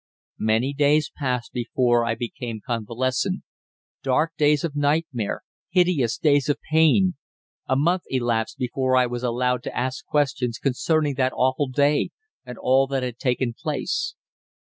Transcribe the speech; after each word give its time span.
Many 0.39 0.73
days 0.73 1.11
passed 1.15 1.53
before 1.53 2.05
I 2.05 2.15
became 2.15 2.59
convalescent 2.65 3.43
dark 4.01 4.33
days 4.35 4.63
of 4.63 4.75
nightmare, 4.75 5.43
hideous 5.69 6.17
days 6.17 6.49
of 6.49 6.57
pain. 6.71 7.17
A 7.67 7.75
month 7.75 8.05
elapsed 8.09 8.57
before 8.57 8.95
I 8.97 9.05
was 9.05 9.21
allowed 9.21 9.61
to 9.61 9.77
ask 9.77 10.03
questions 10.07 10.57
concerning 10.57 11.13
that 11.17 11.33
awful 11.33 11.67
day 11.67 12.09
and 12.43 12.57
all 12.57 12.87
that 12.87 13.03
had 13.03 13.19
taken 13.19 13.53
place. 13.53 14.15